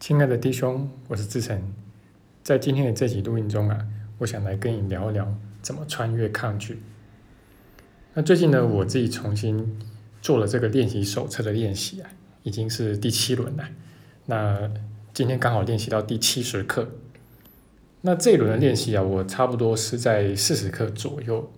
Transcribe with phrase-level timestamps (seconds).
[0.00, 1.60] 亲爱的弟兄，我是志成，
[2.44, 3.84] 在今天的这集录音中啊，
[4.18, 6.78] 我想来跟你聊一聊怎么穿越抗拒。
[8.14, 9.76] 那最近呢，我自己重新
[10.22, 12.08] 做了这个练习手册的练习啊，
[12.44, 13.68] 已经是第七轮了。
[14.26, 14.70] 那
[15.12, 16.88] 今天刚好练习到第七十课。
[18.02, 21.50] 那这一轮的练习啊，我差不多是在四十课左右，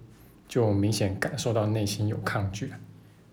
[0.48, 2.76] 就明显感受到内心有抗拒了。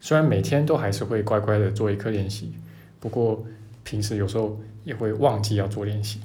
[0.02, 2.54] 虽然每天都还是会乖乖的做一课练习，
[3.00, 3.46] 不过
[3.88, 6.20] 平时有时候也会忘记要做练习，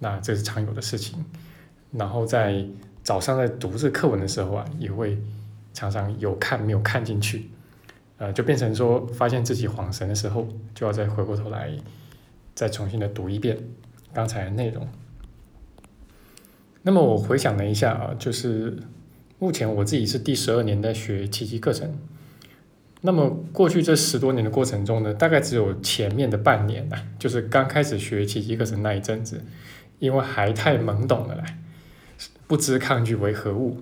[0.00, 1.24] 那这是常有的事情。
[1.92, 2.66] 然后在
[3.04, 5.16] 早上在读这课文的时候啊，也会
[5.72, 7.48] 常常有看没有看进去，
[8.18, 11.70] 呃，就变成说发现自己恍神的时候，就要再回过头来
[12.56, 13.56] 再重新的读一遍
[14.12, 14.84] 刚才的内容。
[16.82, 18.76] 那么我回想了一下啊，就是
[19.38, 21.96] 目前我自己是第十二年在学奇迹课程。
[23.06, 29.44] 那么过去这十多年的过程中呢，大概只有前面的半年呐，就是刚开始学奇迹课程那一阵子，
[29.98, 31.44] 因为还太懵懂了啦，
[32.46, 33.76] 不知抗拒为何物，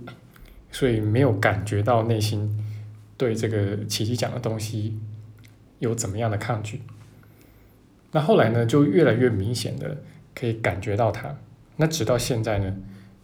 [0.73, 2.51] 所以没有感觉到内心
[3.17, 4.99] 对这个奇迹讲的东西
[5.79, 6.83] 有怎么样的抗拒。
[8.11, 9.99] 那后来呢，就越来越明显的
[10.35, 11.33] 可以感觉到它。
[11.77, 12.75] 那直到现在呢，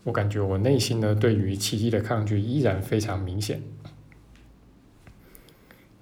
[0.04, 3.60] 我感觉我内心呢对于奇迹的抗拒依然非常明显。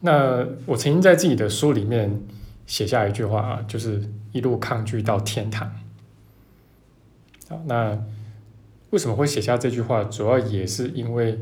[0.07, 2.23] 那我曾经在自己的书里面
[2.65, 5.69] 写下一句话啊，就是一路抗拒到天堂。
[7.49, 7.99] 好，那
[8.91, 10.05] 为什么会写下这句话？
[10.05, 11.41] 主要也是因为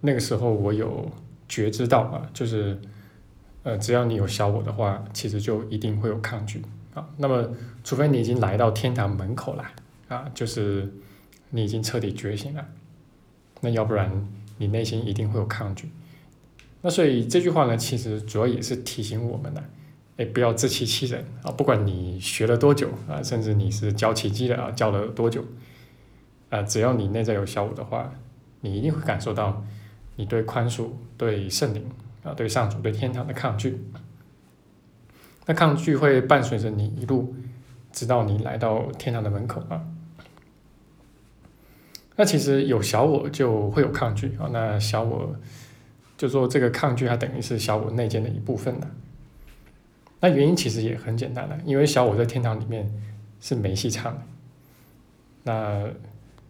[0.00, 1.12] 那个时候我有
[1.46, 2.80] 觉知到啊，就是
[3.64, 6.62] 呃，只要你有小我的话，其实就一定会有抗拒
[6.94, 7.06] 啊。
[7.18, 7.46] 那么，
[7.84, 9.64] 除非你已经来到天堂门口了
[10.08, 10.90] 啊，就是
[11.50, 12.66] 你已经彻底觉醒了，
[13.60, 15.90] 那要不然你内心一定会有抗拒。
[16.86, 19.60] 那所以这句话呢，其实主要也是提醒我们的，
[20.18, 21.50] 哎，不要自欺欺人啊！
[21.50, 25.44] 不管你学了多久啊，甚至你是教奇迹的啊，教了多久
[26.48, 28.14] 啊，只要你内在有小我的话，
[28.60, 29.64] 你一定会感受到
[30.14, 31.84] 你对宽恕、对圣灵
[32.22, 33.82] 啊、对上主、对天堂的抗拒。
[35.46, 37.34] 那抗拒会伴随着你一路，
[37.90, 39.84] 直到你来到天堂的门口啊。
[42.14, 45.34] 那其实有小我就会有抗拒啊，那小我。
[46.16, 48.88] 就说这个抗拒，它等于是小我内建的一部分的。
[50.20, 52.90] 那原因其实也很简单了，因为小我在天堂里面
[53.40, 54.22] 是没戏唱的。
[55.44, 55.86] 那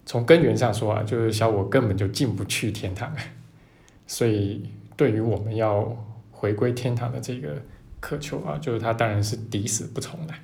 [0.06, 3.12] 从根源上说啊，就是小我根本就进不去天堂，
[4.06, 5.96] 所以对于我们要
[6.30, 7.60] 回归天堂的这个
[7.98, 10.34] 渴求啊，就是他当然是抵死不从的。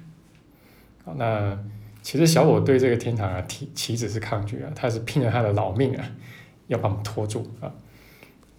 [1.04, 1.56] 好，那
[2.02, 6.04] 其实小我对这个天堂啊，岂止是抗拒啊，他是拼了他的老命啊，
[6.66, 7.72] 要把我们拖住啊。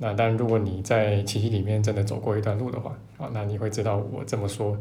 [0.06, 4.78] 那当然，如果你在奇迹里面真的走过一段路的话，啊，那你会知道我这么说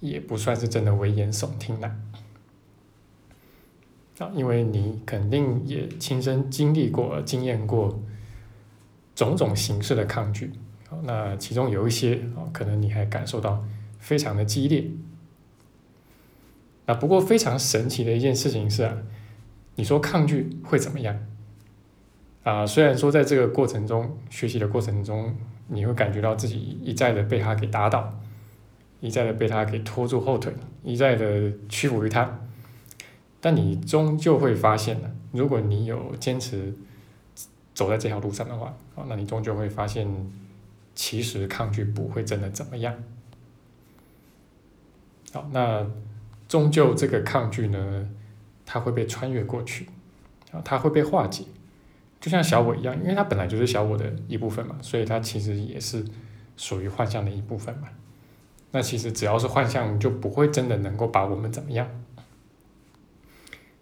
[0.00, 1.86] 也不算是真的危言耸听了，
[4.18, 8.02] 啊，因为你肯定也亲身经历过、经验过
[9.14, 10.50] 种种形式的抗拒，
[10.90, 13.64] 啊，那其中有一些啊，可能你还感受到
[14.00, 14.90] 非常的激烈。
[16.86, 18.98] 那不过非常神奇的一件事情是啊，
[19.76, 21.16] 你说抗拒会怎么样？
[22.48, 25.36] 啊，虽然说在这个过程中学习的过程中，
[25.66, 28.18] 你会感觉到自己一再的被他给打倒，
[29.00, 30.50] 一再的被他给拖住后腿，
[30.82, 32.40] 一再的屈服于他，
[33.38, 36.74] 但你终究会发现呢，如果你有坚持
[37.74, 40.08] 走在这条路上的话，啊，那你终究会发现，
[40.94, 42.94] 其实抗拒不会真的怎么样。
[45.34, 45.86] 好，那
[46.48, 48.08] 终究这个抗拒呢，
[48.64, 49.86] 它会被穿越过去，
[50.50, 51.44] 啊，它会被化解。
[52.20, 56.04] 就像小我一样，因为它本来就是小我的一部分嘛，所以它其实也是
[56.56, 57.88] 属于幻象的一部分嘛。
[58.72, 61.88] 那其实只要是幻象，就不会真的能够把我们怎么样。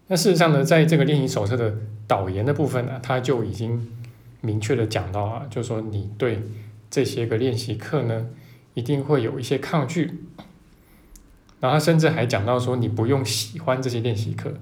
[0.07, 1.75] 那事实上呢，在这个练习手册的
[2.07, 3.91] 导言的部分呢，它就已经
[4.39, 6.41] 明确的讲到啊，就是说你对
[6.89, 8.27] 这些个练习课呢，
[8.75, 10.23] 一定会有一些抗拒。
[11.59, 14.53] 然后他甚至还讲到说，你不用喜欢这些练习课。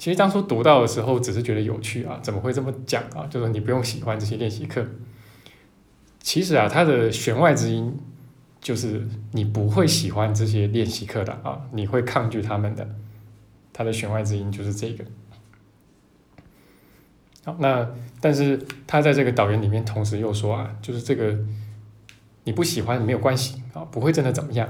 [0.00, 3.26] 其实当初读到的时候，只是觉得有趣啊，怎么会这么讲啊？
[3.28, 4.82] 就是你不用喜欢这些练习课。
[6.20, 7.94] 其实啊，它的弦外之音
[8.62, 12.88] 就是你不会喜欢这些练习课的啊，你会抗拒他们的。
[13.74, 15.04] 它的弦外之音就是这个。
[17.44, 17.86] 好，那
[18.22, 21.38] 但是他在这个导言里面同时又说啊，就是这个
[22.44, 24.66] 你不喜欢没有关系啊，不会真的怎么样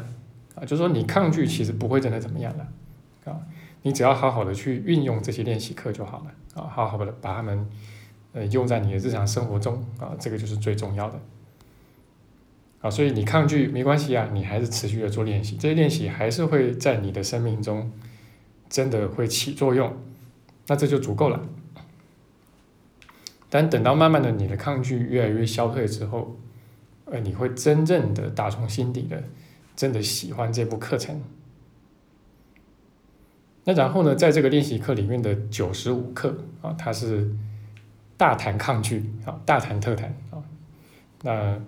[0.56, 3.38] 啊，就是说你抗拒其实不会真的怎么样的啊。
[3.82, 7.66] 你只要好好的去运用这些练习课就好了啊，好好的把它们
[8.32, 11.20] 呃用在你的日常生活中啊，这个就是最重要的
[12.82, 12.90] 啊。
[12.90, 17.90] 所以你抗拒没关系啊，你还是持续的做练习，这些练习还是会在你的生命中
[18.68, 19.96] 真的会起作用，
[20.66, 21.40] 那这就足够了。
[23.48, 26.36] 但等到慢慢的你的抗拒越来越消退之后，
[27.06, 29.24] 呃，你会真正的打从心底的
[29.74, 31.20] 真的喜欢这部课程。
[33.64, 37.30] 那然后呢，在这个练习课里面的九十五课啊，它是
[38.16, 40.42] 大谈抗拒啊，大谈特谈啊。
[41.22, 41.60] 那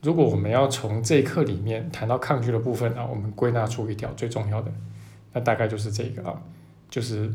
[0.00, 4.72] 如果我们要从这一课里面谈到抗拒的部分啊，我们归纳出一条最重要的，
[5.32, 6.40] 那大概就是这个啊，
[6.88, 7.28] 就是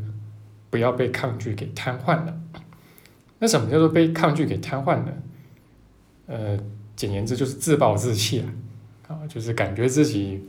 [0.70, 2.40] 不要被抗拒给瘫痪了。
[3.38, 5.12] 那什么叫做被抗拒给瘫痪呢？
[6.26, 6.58] 呃，
[6.96, 8.48] 简言之就是自暴自弃了，
[9.08, 10.42] 啊，就是感觉自己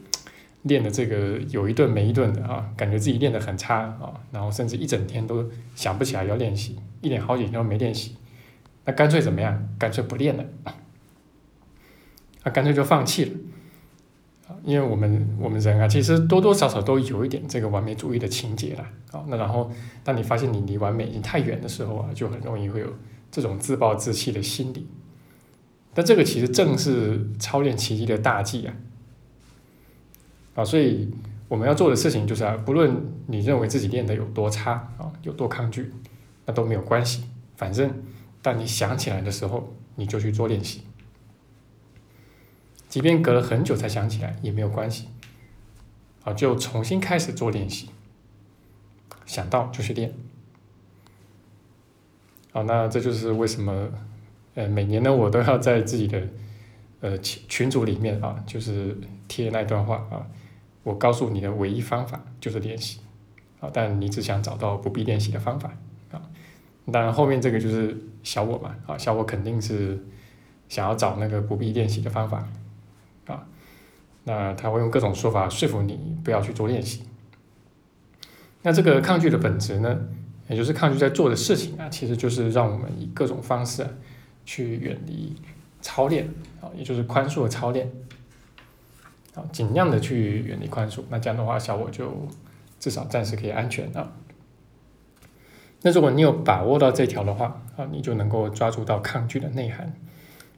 [0.65, 8.15] 练的这个有一顿没一顿的啊，感觉自己练得很差啊，然后甚至一整天都想不起来要练习，一连好几天都没练习，
[8.83, 9.67] 那干脆怎么样？
[9.79, 10.44] 干脆不练了，
[12.44, 13.31] 啊，干脆就放弃了，
[14.47, 18.85] 啊，因为我们我们人啊，其实多多少少都有一点这个完美主义的情节了。
[19.11, 19.71] 啊，那然后，
[20.03, 22.88] 当你发现你离完美已经太远的时候啊，就很容易会有
[23.31, 24.88] 这种自暴自弃的心理。
[25.94, 28.73] 但这个其实正是操练奇迹的大忌啊！
[30.56, 31.07] 啊，所以
[31.48, 35.94] 我们要做的事情就是啊，不论你认为自己练的有多差啊，有多抗拒，
[36.46, 37.25] 那都没有关系。
[37.56, 37.94] 反正
[38.42, 40.81] 当你想起来的时候，你就去做练习。
[42.90, 45.10] 即便隔了很久才想起来也没有关系。
[46.24, 47.90] 啊，就重新开始做练习。
[49.25, 50.13] 想到就去练，
[52.52, 53.90] 好，那这就是为什么，
[54.54, 56.22] 呃，每年呢，我都要在自己的
[57.02, 58.96] 呃群群组里面啊，就是
[59.28, 60.28] 贴那段话啊，
[60.85, 62.99] 我告诉你的唯一方法就是练习，
[63.59, 65.75] 啊，但你只想找到不必练习的方法。
[66.11, 66.21] 啊，
[66.91, 69.99] 当然后面这个就是小我嘛，啊，小我肯定是
[70.69, 72.47] 想要找那个不必练习的方法，
[73.25, 73.47] 啊，
[74.25, 77.01] 那他会用各种说法说服你不要去做练习。
[78.61, 79.99] 那这个抗拒的本质呢，
[80.49, 83.89] 也就是抗拒在做的事情啊，其实就是让我们以各种方式啊，
[84.45, 85.35] 去远离
[85.81, 86.29] 操练。
[86.61, 87.91] 啊，也就是宽恕的操练，
[89.35, 91.03] 啊，尽量的去远离宽恕。
[91.09, 92.27] 那这样的话，小我就
[92.79, 94.11] 至少暂时可以安全啊。
[95.81, 99.93] 那如果你有把握到这条的话啊，你就能够抓住到抗拒的内涵。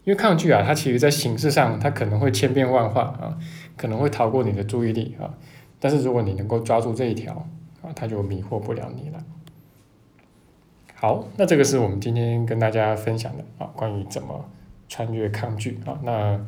[0.03, 3.37] 因为抗拒啊，它其实在形式上它可能会千变万化啊，
[3.75, 5.33] 可能会逃过你的注意力啊。
[5.81, 7.33] 但是如果你能够抓住这一条，
[7.81, 9.21] 啊，它就迷惑不了你了。
[10.95, 14.49] 好，那这个是我们今天跟大家分享的啊，关于怎么
[14.87, 15.99] 穿越抗拒啊。
[16.03, 16.39] 那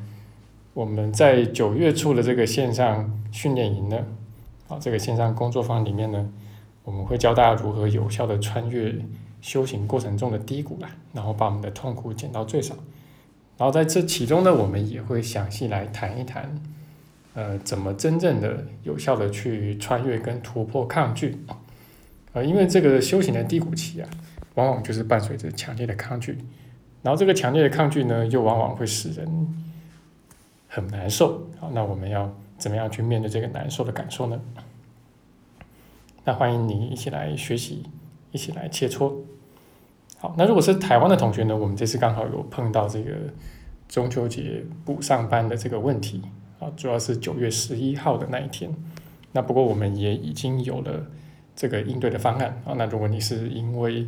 [0.73, 4.05] 我们在九月初的这个线上训练营呢，
[4.67, 6.29] 啊，这个线上工作坊里面呢，
[6.83, 8.95] 我们会教大家如何有效的穿越
[9.41, 12.75] 修行过程中的低谷啦，然后把我们的痛苦减到最少。
[13.57, 16.59] 然后在这其中呢，我们也会详细来谈一谈。
[17.35, 21.37] 呃，怎么真正的有效的去穿越跟突破抗拒？
[22.33, 24.09] 啊，因为这个修行的低谷期啊，
[24.55, 26.37] 往往就是伴随着强烈的抗拒，
[27.01, 29.27] 然后这个强烈的抗拒呢，又往往会使人
[30.69, 31.45] 很难受。
[31.59, 34.39] 好，那我们要怎么样去面对这个难受的感受呢？
[36.23, 37.83] 那欢迎你一起来学习，
[38.31, 39.13] 一起来切磋。
[40.17, 43.11] 好，那如果是台湾的同学呢，我们这次刚好有碰到这个
[43.87, 46.21] 中秋节不上班的这个问题。
[46.59, 48.69] 啊，主要是九月十一号的那一天。
[49.31, 51.07] 那不过我们也已经有了
[51.55, 52.73] 这个应对的方案啊。
[52.77, 54.07] 那如果你是因为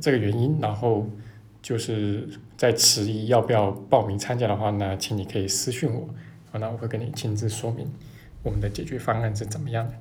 [0.00, 1.08] 这个原因，然后
[1.60, 2.28] 就是
[2.60, 6.06] 在迟疑要不要报名参加的话，呢请你可以私信我，
[6.52, 7.90] 那我会跟你亲自说明
[8.42, 9.94] 我们的解决方案是怎么样的。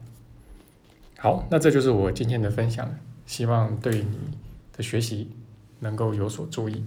[1.19, 2.93] 好，那这就是我今天的分享，
[3.25, 4.17] 希望对你
[4.75, 5.31] 的学习
[5.79, 6.83] 能够有所注意。